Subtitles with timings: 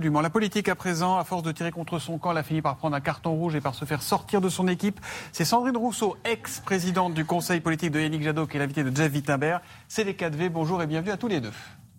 [0.00, 2.76] La politique à présent, à force de tirer contre son camp, elle a fini par
[2.76, 5.00] prendre un carton rouge et par se faire sortir de son équipe.
[5.32, 9.12] C'est Sandrine Rousseau, ex-présidente du conseil politique de Yannick Jadot, qui est l'invitée de Jeff
[9.12, 9.60] Wittenberg.
[9.88, 10.50] C'est les 4V.
[10.50, 11.50] Bonjour et bienvenue à tous les deux.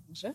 [0.08, 0.32] Bonjour.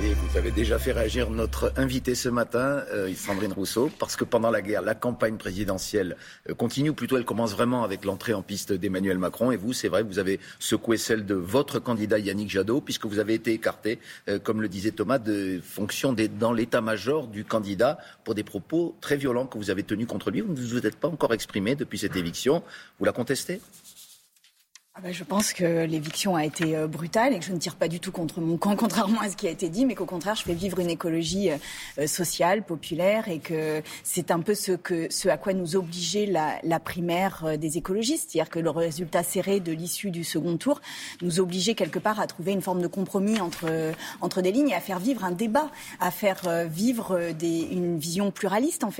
[0.00, 4.50] Vous avez déjà fait réagir notre invité ce matin, euh, Sandrine Rousseau, parce que pendant
[4.50, 6.16] la guerre, la campagne présidentielle
[6.48, 9.50] euh, continue, ou plutôt elle commence vraiment avec l'entrée en piste d'Emmanuel Macron.
[9.50, 13.18] Et vous, c'est vrai, vous avez secoué celle de votre candidat Yannick Jadot, puisque vous
[13.18, 13.98] avez été écarté,
[14.28, 19.16] euh, comme le disait Thomas, de fonction dans l'état-major du candidat pour des propos très
[19.16, 20.42] violents que vous avez tenus contre lui.
[20.42, 22.62] Vous ne vous êtes pas encore exprimé depuis cette éviction.
[23.00, 23.60] Vous la contestez?
[25.04, 28.00] Je pense que l'éviction a été euh, brutale et que je ne tire pas du
[28.00, 30.42] tout contre mon camp, contrairement à ce qui a été dit, mais qu'au contraire, je
[30.42, 31.56] fais vivre une écologie euh,
[31.98, 37.58] euh, sociale, populaire, et que c'est un peu ce, à quoi nous obligeait la, primaire
[37.58, 40.80] des écologistes, c'est-à-dire que le résultat serré de l'issue du second tour
[41.22, 44.80] nous obligeait quelque part à trouver une forme de compromis entre, des lignes et à
[44.80, 48.90] faire vivre un débat, à faire vivre une vision pluraliste, en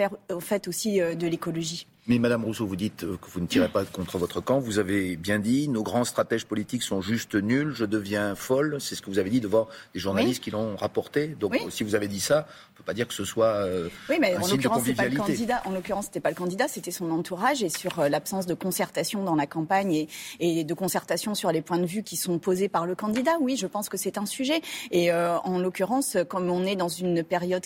[0.41, 1.87] fait aussi de l'écologie.
[2.09, 4.61] Mais Madame Rousseau, vous dites euh, que vous ne tirez pas contre votre camp.
[4.61, 7.73] Vous avez bien dit, nos grands stratèges politiques sont juste nuls.
[7.75, 8.79] Je deviens folle.
[8.81, 11.27] C'est ce que vous avez dit devant des journalistes qui l'ont rapporté.
[11.29, 13.91] Donc, si vous avez dit ça, on ne peut pas dire que ce soit euh,
[14.09, 15.61] oui, mais en l'occurrence, c'est pas le candidat.
[15.67, 19.23] En l'occurrence, c'était pas le candidat, c'était son entourage et sur euh, l'absence de concertation
[19.23, 20.09] dans la campagne et,
[20.41, 23.33] et, de concertation sur les points de vue qui sont posés par le candidat.
[23.39, 24.63] Oui, je pense que c'est un sujet.
[24.93, 27.65] Et en l'occurrence, comme on est dans une période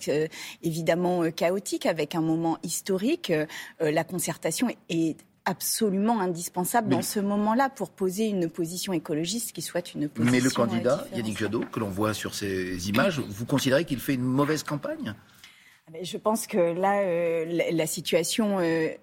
[0.62, 3.32] évidemment chaotique avec un moment historique,
[3.80, 9.60] la concertation concertation est absolument indispensable dans ce moment-là pour poser une position écologiste qui
[9.60, 10.32] soit une position.
[10.32, 14.14] Mais le candidat, Yannick Jadot, que l'on voit sur ces images, vous considérez qu'il fait
[14.14, 15.14] une mauvaise campagne?
[15.86, 18.60] Ah ben, Je pense que là, euh, la, situation.
[18.60, 18.94] Euh, euh,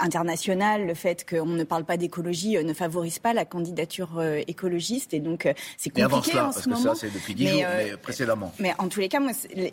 [0.00, 4.40] international, le fait qu'on ne parle pas d'écologie euh, ne favorise pas la candidature euh,
[4.46, 6.94] écologiste et donc c'est compliqué avant cela, en parce ce que moment.
[6.94, 8.52] Ça, c'est depuis dix jours, mais précédemment.
[8.58, 9.20] Mais en tous les cas,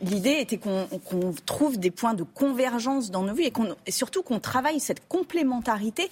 [0.02, 0.88] l'idée était qu'on
[1.46, 3.54] trouve des points de convergence dans nos vues et,
[3.86, 6.10] et surtout qu'on travaille cette complémentarité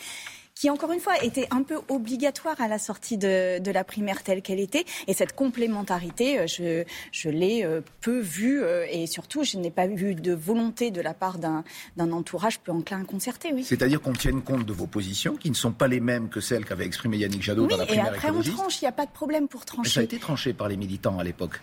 [0.63, 4.23] qui encore une fois était un peu obligatoire à la sortie de, de la primaire
[4.23, 4.85] telle qu'elle était.
[5.07, 9.71] Et cette complémentarité, euh, je, je l'ai euh, peu vue euh, et surtout, je n'ai
[9.71, 11.65] pas vu de volonté de la part d'un
[11.99, 13.51] entourage peu enclin à concerter.
[13.53, 13.65] Oui.
[13.65, 16.63] C'est-à-dire qu'on tienne compte de vos positions qui ne sont pas les mêmes que celles
[16.63, 19.05] qu'avait exprimées Yannick Jadot dans la primaire et après on tranche, il n'y a pas
[19.05, 19.89] de problème pour trancher.
[19.89, 21.59] ça a été tranché par les militants à l'époque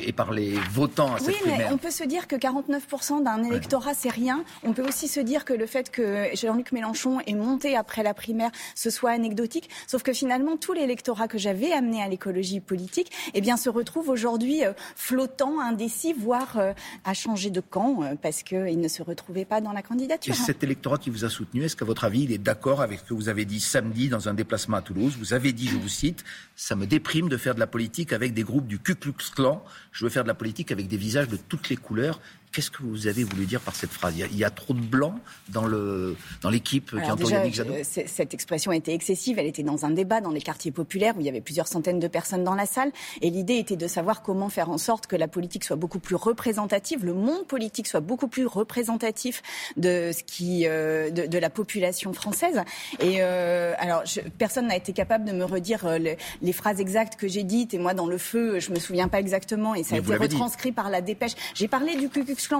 [0.00, 1.58] et par les votants à cette oui, primaire.
[1.58, 4.44] Oui, mais on peut se dire que 49% d'un électorat, c'est rien.
[4.62, 8.14] On peut aussi se dire que le fait que Jean-Luc Mélenchon est monté après la
[8.18, 9.70] primaire, ce soit anecdotique.
[9.86, 14.10] Sauf que finalement, tout l'électorat que j'avais amené à l'écologie politique, eh bien, se retrouve
[14.10, 16.72] aujourd'hui euh, flottant, indécis, voire euh,
[17.04, 20.34] à changer de camp euh, parce qu'il ne se retrouvait pas dans la candidature.
[20.34, 22.98] Et cet électorat qui vous a soutenu, est-ce qu'à votre avis, il est d'accord avec
[22.98, 25.16] ce que vous avez dit samedi dans un déplacement à Toulouse?
[25.18, 26.24] Vous avez dit, je vous cite,
[26.56, 29.62] ça me déprime de faire de la politique avec des groupes du Ku Klux Klan.
[29.92, 32.20] Je veux faire de la politique avec des visages de toutes les couleurs
[32.52, 34.14] Qu'est-ce que vous avez voulu dire par cette phrase?
[34.16, 35.14] Il y, a, trop de blancs
[35.48, 37.74] dans le dans l'équipe qui entend Yannick Jadot?
[37.82, 39.38] Cette expression était excessive.
[39.38, 42.00] Elle était dans un débat dans les quartiers populaires où il y avait plusieurs centaines
[42.00, 42.90] de personnes dans la salle.
[43.20, 46.16] Et l'idée était de savoir comment faire en sorte que la politique soit beaucoup plus
[46.16, 49.42] représentative, le monde politique soit beaucoup plus représentatif
[49.76, 52.62] de ce qui euh, de, de, la population française.
[53.00, 57.16] Et euh, alors, je, personne n'a été capable de me redire euh, les phrases exactes
[57.16, 57.74] que j'ai dites.
[57.74, 59.74] Et moi, dans le feu, je me souviens pas exactement.
[59.74, 61.32] Et ça a été retranscrit par la dépêche.
[61.54, 62.08] J'ai parlé du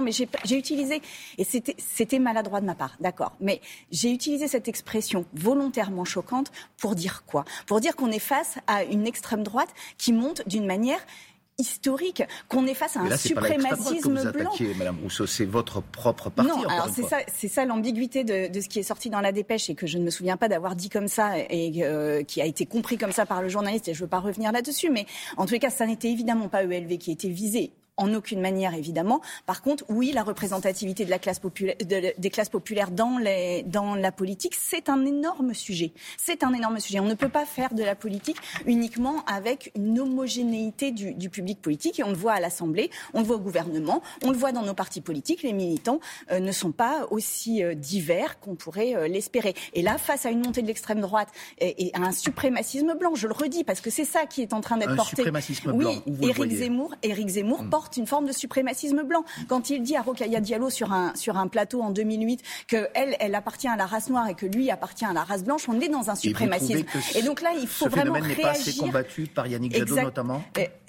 [0.01, 1.01] mais j'ai utilisé,
[1.37, 6.95] et c'était maladroit de ma part, d'accord, mais j'ai utilisé cette expression volontairement choquante pour
[6.95, 7.45] dire quoi?
[7.65, 10.99] Pour dire qu'on est face à une extrême droite qui monte d'une manière
[11.59, 14.51] historique, qu'on est face à un suprémacisme que vous blanc.
[14.77, 16.49] Madame Rousseau, c'est votre propre parti.
[16.49, 19.69] Non, alors c'est ça, c'est ça l'ambiguïté de, ce qui est sorti dans la dépêche
[19.69, 22.45] et que je ne me souviens pas d'avoir dit comme ça et euh, qui a
[22.45, 23.89] été compris comme ça par le journaliste.
[23.89, 25.05] Et je ne veux pas revenir là-dessus, mais
[25.37, 28.73] en tous les cas, ça n'était évidemment pas ELV qui était visé en aucune manière,
[28.73, 29.21] évidemment.
[29.45, 31.75] Par contre, oui, la représentativité de la classe populaire,
[32.17, 35.91] des classes populaires dans, les, dans la politique, c'est un énorme sujet.
[36.17, 36.99] C'est un énorme sujet.
[36.99, 41.61] On ne peut pas faire de la politique uniquement avec une homogénéité du, du public
[41.61, 41.99] politique.
[41.99, 44.63] Et on le voit à l'Assemblée, on le voit au gouvernement, on le voit dans
[44.63, 45.43] nos partis politiques.
[45.43, 45.99] Les militants
[46.31, 49.53] euh, ne sont pas aussi euh, divers qu'on pourrait euh, l'espérer.
[49.73, 51.29] Et là, face à une montée de l'extrême droite
[51.59, 54.61] et, à un suprémacisme blanc, je le redis parce que c'est ça qui est en
[54.61, 55.17] train d'être porté.
[55.17, 57.69] Suprémacisme blanc, oui, Éric Zemmour, Éric Zemmour hmm.
[57.69, 59.23] porte une forme de suprémacisme blanc.
[59.47, 63.35] Quand il dit à Rokaya Diallo sur un, sur un plateau en 2008 qu'elle, elle
[63.35, 65.89] appartient à la race noire et que lui appartient à la race blanche, on est
[65.89, 66.85] dans un suprémacisme.
[67.15, 68.37] Et, donc là, il faut vraiment réagir.
[68.37, 70.43] n'est pas assez combattu par Yannick Jadot notamment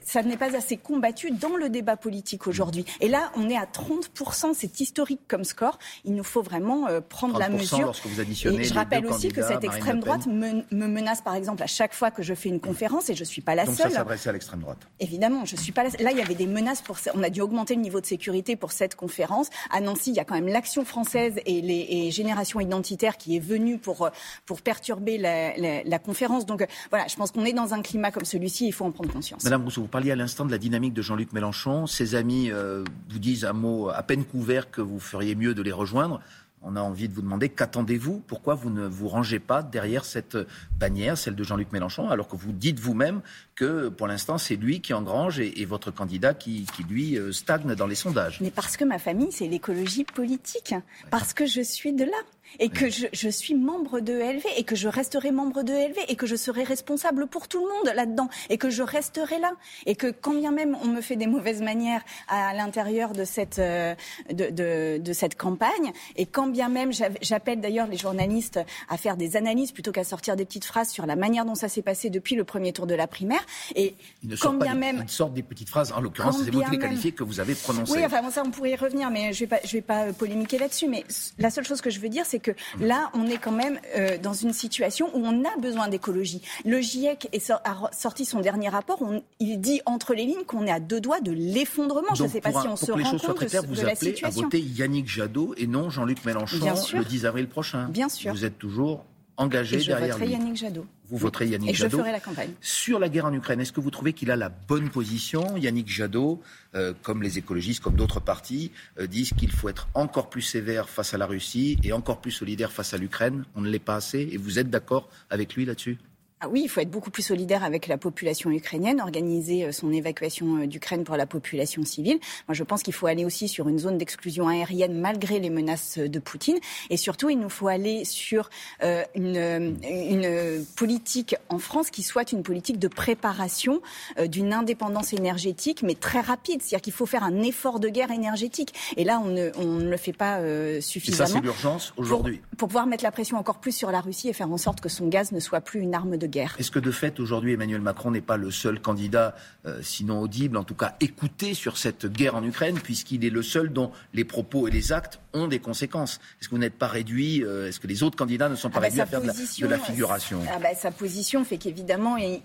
[0.05, 2.85] ça n'est pas assez combattu dans le débat politique aujourd'hui.
[3.01, 5.79] Et là, on est à 30%, c'est historique comme score.
[6.05, 7.87] Il nous faut vraiment euh, prendre la mesure.
[7.87, 11.63] Lorsque vous additionnez et je rappelle aussi que cette extrême droite me, menace, par exemple,
[11.63, 13.75] à chaque fois que je fais une conférence, et je ne suis pas la Donc
[13.75, 13.87] seule.
[13.87, 15.91] Donc ça s'adressait à l'extrême droite Évidemment, je suis pas la...
[15.91, 16.97] Là, il y avait des menaces pour.
[17.15, 19.49] On a dû augmenter le niveau de sécurité pour cette conférence.
[19.71, 23.37] À Nancy, il y a quand même l'Action française et les et générations identitaires qui
[23.37, 24.11] est venue pour, euh,
[24.47, 26.47] pour perturber la, la, la conférence.
[26.47, 29.13] Donc voilà, je pense qu'on est dans un climat comme celui-ci, il faut en prendre
[29.13, 29.45] conscience.
[29.45, 31.87] Madame Rousseau, parliez à l'instant de la dynamique de Jean-Luc Mélenchon.
[31.87, 35.63] Ses amis euh, vous disent un mot à peine couvert que vous feriez mieux de
[35.63, 36.21] les rejoindre.
[36.63, 38.23] On a envie de vous demander qu'attendez-vous?
[38.27, 40.37] Pourquoi vous ne vous rangez pas derrière cette
[40.79, 43.23] bannière, celle de Jean-Luc Mélenchon, alors que vous dites vous-même
[43.55, 47.33] que pour l'instant c'est lui qui engrange et, et votre candidat qui, qui lui euh,
[47.33, 48.41] stagne dans les sondages?
[48.43, 50.75] Mais parce que ma famille, c'est l'écologie politique.
[51.11, 52.21] Parce que je suis de là
[52.59, 55.97] et que je, je, suis membre de ELV et que je resterai membre de ELV
[56.09, 59.53] et que je serai responsable pour tout le monde là-dedans et que je resterai là.
[59.87, 63.59] Et que quand bien même on me fait des mauvaises manières à l'intérieur de cette
[63.59, 63.95] euh,
[64.31, 69.17] de, de, de, cette campagne et quand bien même j'appelle d'ailleurs les journalistes à faire
[69.17, 72.11] des analyses plutôt qu'à sortir des petites phrases sur la manière dont ça s'est passé
[72.11, 73.45] depuis le premier tour de la primaire
[73.75, 73.95] et
[74.41, 75.93] quand bien des, même ils sortent des petites phrases.
[75.93, 77.93] En l'occurrence c'est vous qui les qualifiez que vous avez prononcées.
[77.93, 80.13] Oui enfin bon, ça on pourrait y revenir mais je vais pas je vais pas
[80.13, 81.05] polémiquer là-dessus mais
[81.39, 84.19] la seule chose que je veux dire c'est que là, on est quand même euh,
[84.19, 86.43] dans une situation où on a besoin d'écologie.
[86.65, 89.03] Le GIEC est a sorti son dernier rapport.
[89.03, 92.15] On, il dit entre les lignes qu'on est à deux doigts de l'effondrement.
[92.15, 94.43] Je ne sais pas si on se rend compte de, de, vous la appelez situation.
[94.43, 96.59] à voter Yannick Jadot et non Jean-Luc Mélenchon
[96.95, 97.89] le 10 avril prochain.
[97.89, 98.33] Bien sûr.
[98.33, 99.05] Vous êtes toujours
[99.41, 100.33] engagé et je derrière voterai lui.
[100.35, 100.87] Yannick Jadot.
[101.09, 101.97] Vous voterez Yannick et Jadot.
[101.97, 102.51] je ferai la campagne.
[102.61, 105.57] Sur la guerre en Ukraine, est-ce que vous trouvez qu'il a la bonne position?
[105.57, 106.41] Yannick Jadot,
[106.75, 110.89] euh, comme les écologistes, comme d'autres partis, euh, disent qu'il faut être encore plus sévère
[110.89, 113.45] face à la Russie et encore plus solidaire face à l'Ukraine.
[113.57, 114.29] On ne l'est pas assez.
[114.31, 115.99] Et vous êtes d'accord avec lui là-dessus?
[116.41, 119.93] Ah oui, il faut être beaucoup plus solidaire avec la population ukrainienne, organiser euh, son
[119.93, 122.19] évacuation d'Ukraine pour la population civile.
[122.49, 125.99] Moi, je pense qu'il faut aller aussi sur une zone d'exclusion aérienne malgré les menaces
[125.99, 126.57] de Poutine.
[126.89, 128.49] Et surtout, il nous faut aller sur
[128.83, 133.83] euh, une, une, politique en France qui soit une politique de préparation
[134.19, 136.63] euh, d'une indépendance énergétique, mais très rapide.
[136.63, 138.75] C'est-à-dire qu'il faut faire un effort de guerre énergétique.
[138.97, 141.25] Et là, on ne, on ne le fait pas euh, suffisamment.
[141.25, 142.39] Et ça, c'est l'urgence aujourd'hui.
[142.39, 144.81] Pour, pour pouvoir mettre la pression encore plus sur la Russie et faire en sorte
[144.81, 146.57] que son gaz ne soit plus une arme de guerre.
[146.59, 149.35] Est-ce que de fait, aujourd'hui, Emmanuel Macron n'est pas le seul candidat,
[149.67, 153.43] euh, sinon audible, en tout cas écouté sur cette guerre en Ukraine, puisqu'il est le
[153.43, 156.21] seul dont les propos et les actes ont des conséquences?
[156.41, 158.79] Est-ce que vous n'êtes pas réduit euh, Est-ce que les autres candidats ne sont pas
[158.79, 160.41] ah bah réduits à faire de la, de la, figuration?
[160.53, 162.41] ah bah Sa position fait qu'évidemment, il,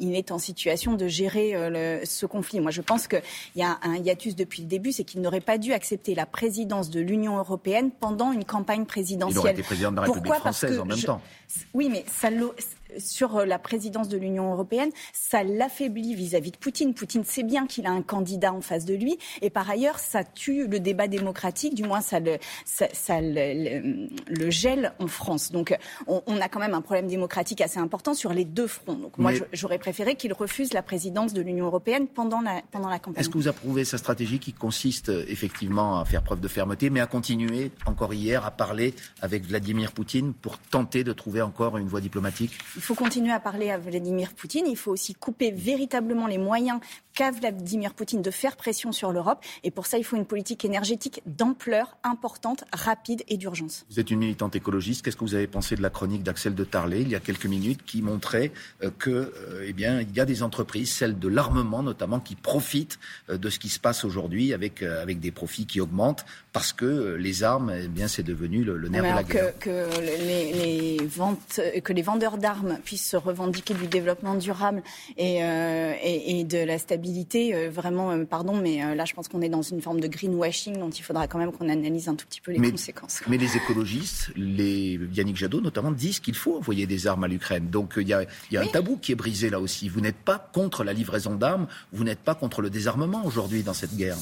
[0.00, 2.60] il, est en situation de gérer euh, le, ce conflit.
[2.60, 3.22] Moi, je pense qu'il
[3.56, 6.90] y a un hiatus depuis le début, c'est qu'il n'aurait pas dû accepter la présidence
[6.90, 9.36] de l'Union européenne pendant une campagne présidentielle.
[9.36, 10.40] Il aurait été président de la République Pourquoi?
[10.40, 11.20] Française en même je, temps.
[11.74, 12.30] Oui, mais ça
[12.96, 16.94] sur la présidence de l'Union européenne, ça l'affaiblit vis-à-vis de Poutine.
[16.94, 20.24] Poutine sait bien qu'il a un candidat en face de lui, et par ailleurs, ça
[20.24, 21.74] tue le débat démocratique.
[21.74, 23.28] Du moins, ça le, ça, ça le,
[23.80, 25.52] le, le, gèle en France.
[25.52, 25.76] Donc,
[26.06, 28.94] on, on, a quand même un problème démocratique assez important sur les deux fronts.
[28.94, 29.40] Donc, moi, Mais...
[29.52, 33.20] j'aurais préféré qu'il refuse la présidence de l'Union européenne pendant la, pendant la campagne.
[33.20, 37.00] Est-ce que vous approuvez sa stratégie qui consiste effectivement à faire preuve de fermeté, mais
[37.00, 41.88] à continuer encore hier à parler avec Vladimir Poutine pour tenter de trouver encore une
[41.88, 42.52] voie diplomatique?
[42.78, 44.64] Il faut continuer à parler à Vladimir Poutine.
[44.68, 46.78] Il faut aussi couper véritablement les moyens
[47.12, 49.44] qu'a Vladimir Poutine de faire pression sur l'Europe.
[49.64, 53.84] Et pour ça, il faut une politique énergétique d'ampleur importante, rapide et d'urgence.
[53.90, 55.04] Vous êtes une militante écologiste.
[55.04, 57.46] Qu'est-ce que vous avez pensé de la chronique d'Axel de Tarlet il y a quelques
[57.46, 58.52] minutes qui montrait
[58.84, 62.36] euh, que, euh, eh bien, il y a des entreprises, celles de l'armement notamment, qui
[62.36, 66.72] profitent euh, de ce qui se passe aujourd'hui avec, avec des profits qui augmentent parce
[66.72, 69.58] que les armes, eh bien, c'est devenu le, le nerf de la guerre.
[69.58, 70.52] Que, que les,
[70.98, 74.82] les, ventes, que les vendeurs d'armes puissent se revendiquer du développement durable
[75.16, 79.28] et, euh, et, et de la stabilité, euh, vraiment, euh, pardon, mais là, je pense
[79.28, 82.14] qu'on est dans une forme de greenwashing dont il faudra quand même qu'on analyse un
[82.14, 83.20] tout petit peu les mais, conséquences.
[83.28, 87.68] Mais les écologistes, les Yannick Jadot notamment, disent qu'il faut envoyer des armes à l'Ukraine.
[87.70, 88.68] Donc il y a, y a oui.
[88.68, 89.88] un tabou qui est brisé là aussi.
[89.88, 93.74] Vous n'êtes pas contre la livraison d'armes, vous n'êtes pas contre le désarmement aujourd'hui dans
[93.74, 94.16] cette guerre.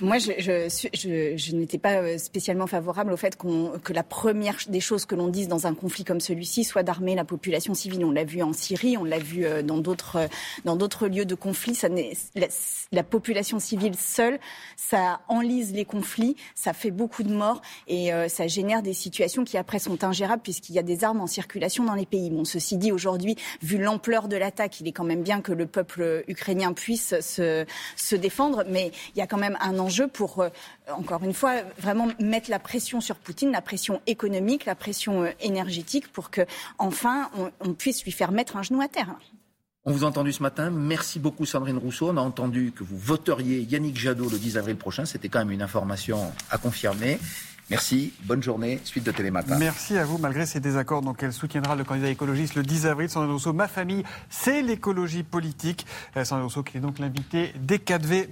[0.00, 4.56] Moi, je, je, je, je n'étais pas spécialement favorable au fait qu'on, que la première
[4.68, 8.04] des choses que l'on dise dans un conflit comme celui-ci soit d'armer la population civile.
[8.04, 10.28] On l'a vu en Syrie, on l'a vu dans d'autres,
[10.64, 11.74] dans d'autres lieux de conflit.
[11.74, 12.46] Ça la,
[12.92, 14.38] la, population civile seule,
[14.76, 19.44] ça enlise les conflits, ça fait beaucoup de morts et euh, ça génère des situations
[19.44, 22.30] qui après sont ingérables puisqu'il y a des armes en circulation dans les pays.
[22.30, 25.66] Bon, ceci dit, aujourd'hui, vu l'ampleur de l'attaque, il est quand même bien que le
[25.66, 27.64] peuple ukrainien puisse se,
[27.96, 30.48] se défendre, mais il y a quand même un enjeu pour, euh,
[30.92, 35.30] encore une fois, vraiment mettre la pression sur Poutine, la pression économique, la pression euh,
[35.40, 36.42] énergétique, pour que
[36.78, 39.14] enfin on, on puisse lui faire mettre un genou à terre.
[39.84, 40.70] On vous a entendu ce matin.
[40.70, 42.08] Merci beaucoup Sandrine Rousseau.
[42.10, 45.04] On a entendu que vous voteriez Yannick Jadot le 10 avril prochain.
[45.04, 47.20] C'était quand même une information à confirmer.
[47.68, 49.58] Merci, bonne journée, suite de Télématin.
[49.58, 51.02] Merci à vous, malgré ces désaccords.
[51.02, 53.08] Donc, elle soutiendra le candidat écologiste le 10 avril.
[53.08, 55.84] Sandrine Rousseau, ma famille, c'est l'écologie politique.
[56.16, 58.24] Euh, Sandrine Rousseau qui est donc l'invité des 4V.